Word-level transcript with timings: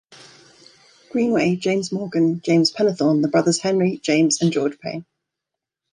Greenway, 1.11 1.55
James 1.57 1.91
Morgan, 1.91 2.41
James 2.43 2.71
Pennethorne, 2.71 3.21
the 3.21 3.27
brothers 3.27 3.59
Henry, 3.59 3.99
James 3.99 4.41
and 4.41 4.51
George 4.51 4.79
Pain. 4.79 5.05